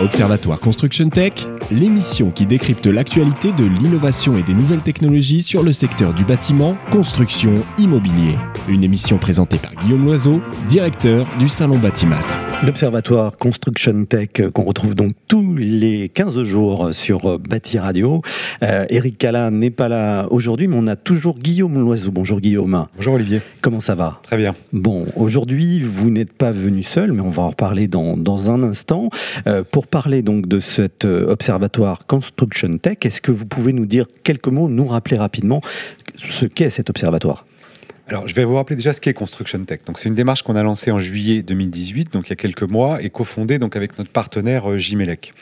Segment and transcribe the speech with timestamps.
[0.00, 1.32] Observatoire Construction Tech,
[1.70, 6.76] l'émission qui décrypte l'actualité de l'innovation et des nouvelles technologies sur le secteur du bâtiment,
[6.90, 8.36] construction, immobilier.
[8.68, 12.49] Une émission présentée par Guillaume Loiseau, directeur du Salon Batimat.
[12.62, 18.20] L'Observatoire Construction Tech qu'on retrouve donc tous les 15 jours sur Bâti Radio.
[18.62, 22.10] Euh, Eric Cala n'est pas là aujourd'hui, mais on a toujours Guillaume Loiseau.
[22.10, 22.84] Bonjour Guillaume.
[22.96, 23.40] Bonjour Olivier.
[23.62, 24.20] Comment ça va?
[24.24, 24.54] Très bien.
[24.74, 28.62] Bon, aujourd'hui, vous n'êtes pas venu seul, mais on va en reparler dans, dans un
[28.62, 29.08] instant.
[29.46, 33.86] Euh, pour parler donc de cet euh, observatoire Construction Tech, est-ce que vous pouvez nous
[33.86, 35.62] dire quelques mots, nous rappeler rapidement
[36.18, 37.46] ce qu'est cet observatoire?
[38.10, 39.84] Alors, je vais vous rappeler déjà ce qu'est Construction Tech.
[39.86, 42.64] Donc, c'est une démarche qu'on a lancée en juillet 2018, donc il y a quelques
[42.64, 45.32] mois, et cofondée donc avec notre partenaire euh, Jimelec.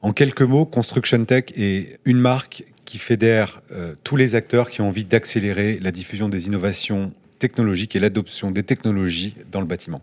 [0.00, 4.80] En quelques mots, Construction Tech est une marque qui fédère euh, tous les acteurs qui
[4.80, 10.00] ont envie d'accélérer la diffusion des innovations technologiques et l'adoption des technologies dans le bâtiment.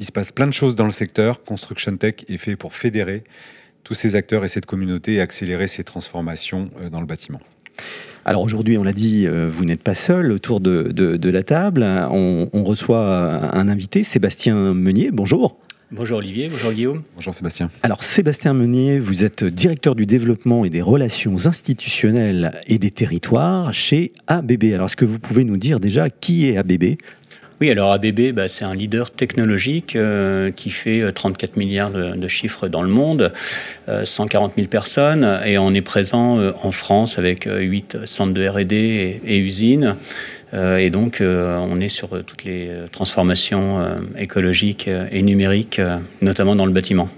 [0.00, 1.44] Il se passe plein de choses dans le secteur.
[1.44, 3.22] Construction Tech est fait pour fédérer
[3.84, 7.40] tous ces acteurs et cette communauté et accélérer ces transformations euh, dans le bâtiment.
[8.28, 11.84] Alors aujourd'hui, on l'a dit, euh, vous n'êtes pas seul autour de, de, la table.
[12.10, 15.12] On, on, reçoit un invité, Sébastien Meunier.
[15.12, 15.56] Bonjour.
[15.92, 17.02] Bonjour Olivier, bonjour Guillaume.
[17.14, 17.70] Bonjour Sébastien.
[17.84, 23.72] Alors Sébastien Meunier, vous êtes directeur du développement et des relations institutionnelles et des territoires
[23.72, 24.64] chez ABB.
[24.74, 26.96] Alors est-ce que vous pouvez nous dire déjà qui est ABB
[27.60, 32.28] oui, alors ABB, bah, c'est un leader technologique euh, qui fait 34 euh, milliards de,
[32.28, 33.32] chiffres dans le monde,
[34.04, 38.72] 140 euh, 000 personnes, et on est présent en France avec 8 centres de RD
[38.72, 39.96] et, et, usines.
[40.52, 45.80] et donc, on est sur toutes les transformations écologiques et numériques,
[46.20, 47.08] notamment dans le bâtiment.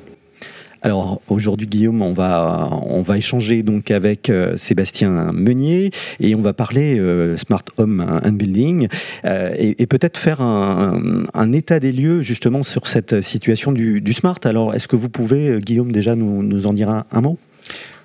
[0.82, 6.98] Alors aujourd'hui Guillaume, on va échanger donc avec euh, Sébastien Meunier et on va parler
[6.98, 8.88] euh, smart home and building
[9.24, 14.38] euh, et, peut-être faire un, état des lieux justement sur cette situation du, smart.
[14.44, 17.38] Alors est-ce que vous pouvez Guillaume déjà nous, en dire un, mot?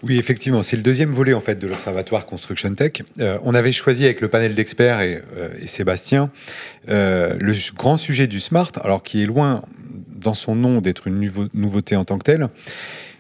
[0.01, 3.03] Oui, effectivement, c'est le deuxième volet en fait de l'observatoire Construction Tech.
[3.43, 5.21] on avait choisi avec le panel d'experts et,
[5.65, 6.31] Sébastien
[6.87, 9.61] le grand sujet du smart, alors qui est loin
[10.23, 12.47] dans son nom d'être une nouveauté en tant que telle.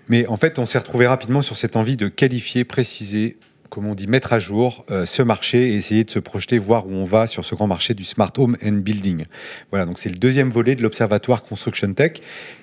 [0.09, 3.37] Mais en fait, on s'est retrouvé rapidement sur cette envie de qualifier, préciser,
[3.69, 6.87] comme on dit, mettre à jour euh, ce marché et essayer de se projeter, voir
[6.87, 9.25] où on va sur ce grand marché du smart home and building.
[9.71, 12.13] Voilà, donc c'est le deuxième volet de l'observatoire Construction Tech.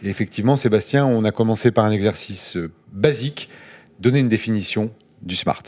[0.04, 3.48] Et effectivement, Sébastien, on a commencé par un exercice euh, basique,
[4.00, 4.90] donner une définition
[5.22, 5.62] du smart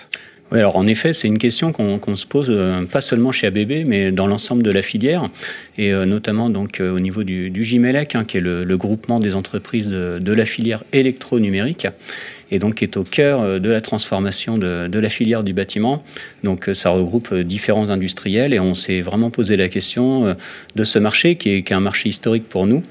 [0.59, 4.13] alors en effet, c'est une question qu'on se pose euh, pas seulement chez ABB, mais
[4.13, 5.29] dans l'ensemble de la filière,
[5.79, 9.21] et euh, notamment donc euh, au niveau du, du GIMELEC, hein, qui est le, groupement
[9.21, 11.87] des entreprises de, de la filière électronumérique
[12.53, 15.53] et donc qui est au cœur euh, de la transformation de, de la filière du
[15.53, 16.05] bâtiment.
[16.45, 20.37] Donc euh, ça regroupe euh, différents industriels et on s'est vraiment posé la question
[20.77, 22.83] de ce marché qui est, qui est un marché historique pour nous.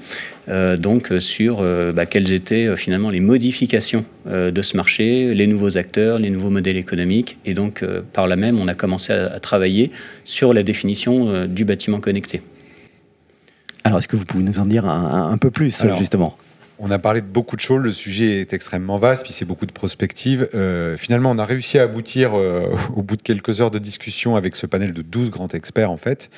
[0.48, 1.62] Euh, donc sur
[1.94, 6.76] bah, quelles étaient finalement les modifications de ce marché, les nouveaux acteurs, les nouveaux modèles
[6.76, 7.38] économiques.
[7.44, 9.92] Et donc par là même, on a commencé à, à travailler
[10.24, 12.42] sur la définition du bâtiment connecté.
[13.84, 16.36] Alors est-ce que vous pouvez nous en dire un, un peu plus justement?
[16.84, 19.66] On a parlé de beaucoup de choses, le sujet est extrêmement vaste, puis c'est beaucoup
[19.66, 20.48] de prospectives.
[20.52, 24.34] Euh, finalement, on a réussi à aboutir, euh, au bout de quelques heures de discussion
[24.34, 26.28] avec ce panel de 12 grands experts, en fait,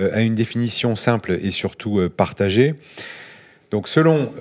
[0.00, 2.74] euh, à une définition simple et surtout partagée.
[3.70, 4.32] Donc, selon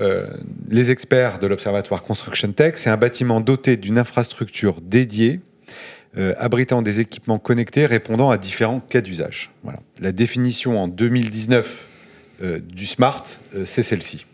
[0.70, 5.40] les experts de l'Observatoire Construction Tech, c'est un bâtiment doté d'une infrastructure dédiée,
[6.38, 9.50] abritant des équipements connectés répondant à différents cas d'usage.
[9.64, 9.80] Voilà.
[10.02, 11.86] La définition en 2019
[12.62, 13.24] du SMART,
[13.64, 14.26] c'est celle-ci.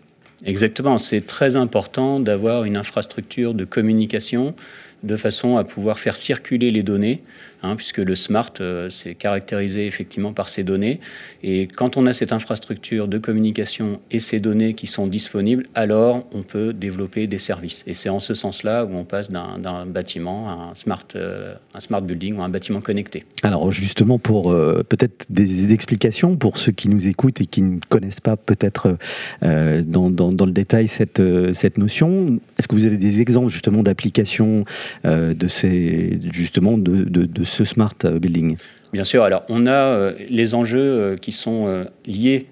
[0.45, 4.55] Exactement, c'est très important d'avoir une infrastructure de communication
[5.03, 7.21] de façon à pouvoir faire circuler les données
[7.61, 11.01] Hein, puisque le smart, euh, c'est caractérisé effectivement par ces données.
[11.43, 16.25] Et quand on a cette infrastructure de communication et ces données qui sont disponibles, alors
[16.33, 17.83] on peut développer des services.
[17.85, 21.81] Et c'est en ce sens-là où on passe d'un bâtiment à un smart, euh, un
[21.81, 23.25] smart building ou un bâtiment connecté.
[23.43, 27.79] Alors justement, pour euh, peut-être des explications pour ceux qui nous écoutent et qui ne
[27.89, 28.97] connaissent pas peut-être
[29.41, 31.21] dans, dans, dans, le détail cette,
[31.53, 34.63] cette notion, est-ce que vous avez des exemples justement d'applications
[35.03, 38.57] de ces justement de ce smart building
[38.91, 42.47] Bien sûr, alors on a euh, les enjeux euh, qui sont euh, liés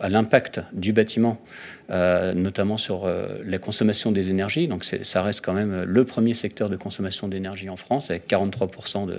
[0.00, 1.40] à l'impact du bâtiment,
[1.88, 3.10] notamment sur
[3.44, 4.68] la consommation des énergies.
[4.68, 9.08] Donc ça reste quand même le premier secteur de consommation d'énergie en France, avec 43%
[9.08, 9.18] de,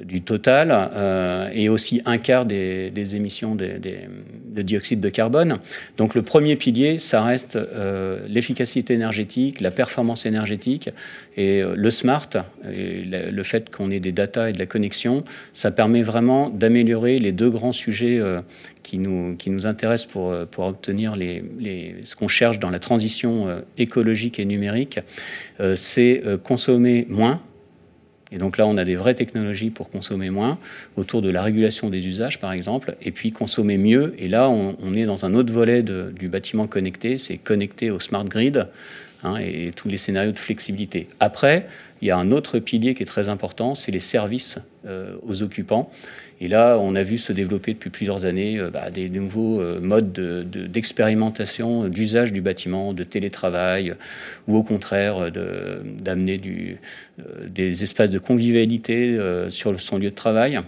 [0.00, 5.58] du total euh, et aussi un quart des, émissions de dioxyde de carbone.
[5.96, 10.90] Donc le premier pilier, ça reste euh, l'efficacité énergétique, la performance énergétique
[11.36, 12.28] et euh, le smart,
[12.64, 17.32] le fait qu'on ait des data et de la connexion, ça permet vraiment d'améliorer les
[17.32, 18.20] deux grands sujets
[18.82, 22.78] qui, nous, qui nous intéressent pour, pour obtenir les, les, ce qu'on cherche dans la
[22.78, 25.00] transition écologique et numérique.
[25.76, 27.40] C'est consommer moins
[28.34, 30.58] et donc là, on a des vraies technologies pour consommer moins,
[30.96, 34.14] autour de la régulation des usages, par exemple, et puis consommer mieux.
[34.18, 38.24] Et là, on, est dans un autre volet du bâtiment connecté, c'est connecté au smart
[38.24, 38.66] grid
[39.22, 41.06] hein, et tous les scénarios de flexibilité.
[41.20, 41.68] Après,
[42.04, 45.42] il y a un autre pilier qui est très important, c'est les services euh, aux
[45.42, 45.88] occupants.
[46.42, 49.80] Et là, on a vu se développer depuis plusieurs années euh, bah, des, nouveaux euh,
[49.80, 53.94] modes d'expérimentation, d'usage du bâtiment, de télétravail,
[54.46, 56.38] ou au contraire d'amener
[57.48, 59.18] des espaces de convivialité
[59.48, 60.58] sur son lieu de travail.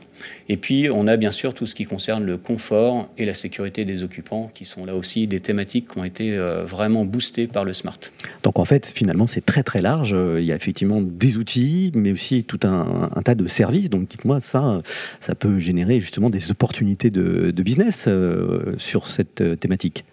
[0.49, 3.85] Et puis, on a bien sûr tout ce qui concerne le confort et la sécurité
[3.85, 6.35] des occupants, qui sont là aussi des thématiques qui ont été
[6.65, 7.99] vraiment boostées par le smart.
[8.45, 10.17] Donc en fait, finalement, c'est très très large.
[10.39, 13.91] Il y a effectivement des outils, mais aussi tout un, tas de services.
[13.91, 14.83] Donc dites-moi, ça,
[15.21, 20.05] ça peut générer justement des opportunités de, business euh, sur cette euh, thématique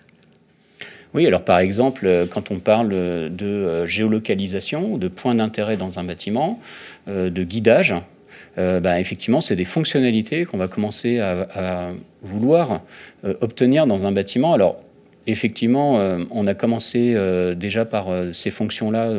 [1.15, 6.03] oui, alors par exemple, euh, quand on parle de géolocalisation, de points d'intérêt dans un
[6.03, 6.59] bâtiment,
[7.05, 7.93] de guidage,
[8.57, 11.91] bah, effectivement, c'est des fonctionnalités qu'on va commencer à
[12.23, 12.81] vouloir
[13.41, 14.53] obtenir dans un bâtiment.
[14.53, 14.79] Alors,
[15.25, 19.09] Effectivement, euh, on a commencé euh, déjà par euh, ces fonctions-là,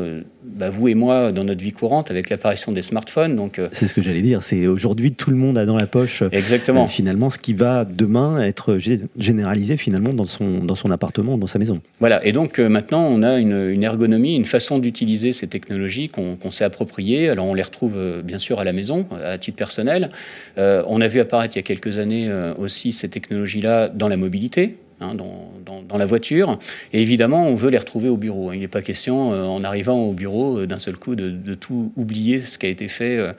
[0.44, 3.36] bah, vous et moi, dans notre vie courante, avec l'apparition des smartphones.
[3.36, 4.42] Donc, c'est ce que j'allais dire.
[4.42, 6.22] C'est aujourd'hui tout le monde a dans la poche.
[6.30, 6.86] Exactement.
[6.86, 8.78] finalement, ce qui va demain être
[9.16, 11.80] généralisé finalement dans son dans son appartement, dans sa maison.
[12.00, 12.24] Voilà.
[12.26, 17.30] Et donc maintenant, on a une, ergonomie, une façon d'utiliser ces technologies qu'on s'est appropriées.
[17.30, 20.10] Alors, on les retrouve bien sûr à la maison, à titre personnel.
[20.56, 24.76] on a vu apparaître il y a quelques années aussi ces technologies-là dans la mobilité.
[25.00, 26.58] Hein, dans, la voiture.
[26.92, 28.52] Et évidemment, on veut les retrouver au bureau.
[28.52, 31.92] Il n'est pas question, euh, en arrivant au bureau, euh, d'un seul coup, de, tout
[31.96, 33.32] oublier ce qui a été fait euh,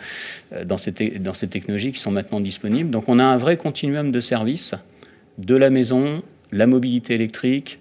[0.66, 2.90] dans, ces dans ces technologies qui sont maintenant disponibles.
[2.90, 4.74] Donc on a un vrai continuum de services,
[5.38, 7.80] de la maison, la mobilité électrique,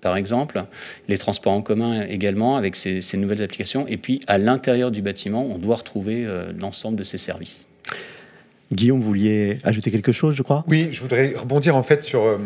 [0.00, 0.64] par exemple,
[1.08, 3.86] les transports en commun également avec ces, nouvelles applications.
[3.88, 6.24] Et puis, à l'intérieur du bâtiment, on doit retrouver
[6.56, 7.67] l'ensemble de ces services.
[8.72, 10.64] Guillaume, vous vouliez ajouter quelque chose, je crois?
[10.68, 12.38] Oui, je voudrais rebondir en fait sur euh,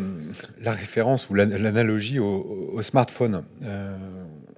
[0.62, 3.42] la référence ou l'analogie au, smartphone.
[3.64, 3.96] Euh,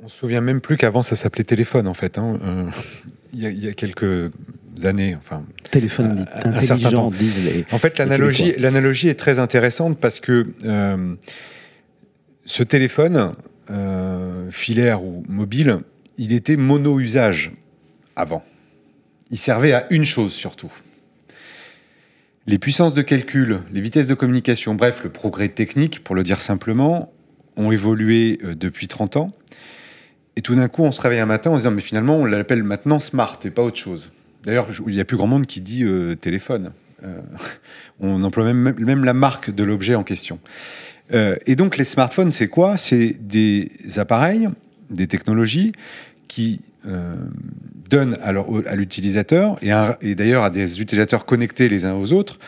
[0.02, 2.18] on se souvient même plus qu'avant ça s'appelait téléphone en fait.
[2.18, 2.38] Hein.
[2.42, 2.64] Euh,
[3.32, 4.30] il, y a, quelques
[4.82, 7.64] années, enfin téléphone intelligent, disent les.
[7.72, 10.46] En fait, l'analogie, l'analogie est très intéressante parce que
[12.44, 13.34] ce téléphone
[14.50, 15.78] filaire ou mobile,
[16.18, 17.52] il était mono-usage
[18.16, 18.44] avant.
[19.30, 20.70] Il servait à une chose surtout
[22.46, 26.40] les puissances de calcul, les vitesses de communication, bref, le progrès technique, pour le dire
[26.40, 27.12] simplement,
[27.56, 29.32] ont évolué euh, depuis 30 ans.
[30.36, 32.24] Et tout d'un coup, on se réveille un matin en se disant, mais finalement, on
[32.24, 34.12] l'appelle maintenant smart et pas autre chose.
[34.42, 36.72] D'ailleurs, il n'y a plus grand monde qui dit euh, téléphone.
[37.02, 37.20] Euh,
[38.00, 40.38] on emploie même, même, la marque de l'objet en question.
[41.12, 42.76] et donc, les smartphones, c'est quoi?
[42.76, 44.48] C'est des appareils,
[44.90, 45.72] des technologies
[46.28, 49.70] qui donne à l'utilisateur, et,
[50.00, 52.38] et d'ailleurs à des utilisateurs connectés les uns aux autres,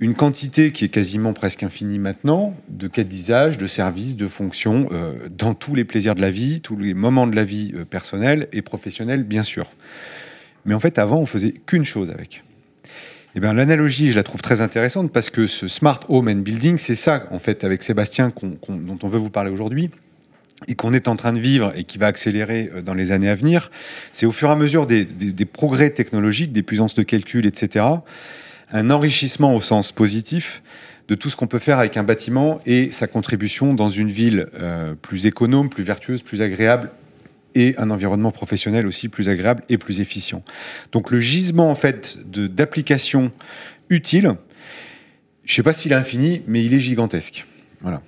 [0.00, 4.88] une quantité qui est quasiment presque infinie maintenant de cas d'usage, de services, de fonctions
[4.92, 7.84] euh, dans tous les plaisirs de la vie, tous les moments de la vie euh,
[7.84, 9.66] personnelle et professionnelle, bien sûr.
[10.64, 12.42] Mais en fait, avant, on faisait qu'une chose avec.
[12.86, 16.36] Et eh bien, l'analogie, je la trouve très intéressante parce que ce smart home and
[16.36, 18.32] building, c'est ça, en fait, avec Sébastien,
[18.68, 19.90] dont on veut vous parler aujourd'hui
[20.68, 23.28] et qu'on est en train de vivre et qui va accélérer euh, dans les années
[23.28, 23.70] à venir,
[24.12, 25.06] c'est au fur et à mesure des,
[25.44, 27.86] progrès technologiques, des puissances de calcul, etc.,
[28.72, 30.62] un enrichissement au sens positif
[31.08, 34.46] de tout ce qu'on peut faire avec un bâtiment et sa contribution dans une ville
[34.54, 36.90] euh, plus économe, plus vertueuse, plus agréable
[37.56, 40.42] et un environnement professionnel aussi plus agréable et plus efficient.
[40.92, 43.32] Donc le gisement en fait d'applications
[43.88, 44.36] utiles,
[45.44, 47.44] je ne sais pas s'il est infini, mais il est gigantesque.
[47.80, 48.02] Voilà.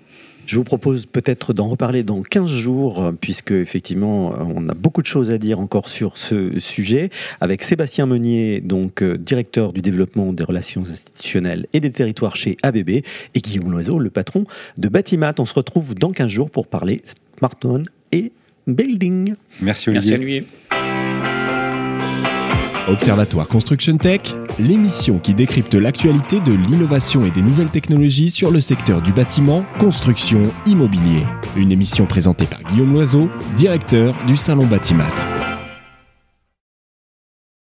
[0.46, 5.06] Je vous propose peut-être d'en reparler dans 15 jours, puisque effectivement, on a beaucoup de
[5.06, 10.32] choses à dire encore sur ce sujet, avec Sébastien Meunier, donc euh, directeur du développement
[10.32, 13.04] des relations institutionnelles et des territoires chez ABB, et
[13.36, 14.44] Guillaume Loiseau, le patron
[14.78, 15.34] de Batimat.
[15.38, 17.02] On se retrouve dans 15 jours pour parler
[17.38, 18.32] smartphone et
[18.66, 19.34] building.
[19.60, 20.10] Merci Olivier.
[20.10, 20.46] Merci à lui.
[22.88, 24.20] Observatoire Construction Tech,
[24.58, 29.64] l'émission qui décrypte l'actualité de l'innovation et des nouvelles technologies sur le secteur du bâtiment,
[29.78, 31.22] construction, immobilier.
[31.56, 35.31] Une émission présentée par Guillaume Loiseau, directeur du Salon Batimat.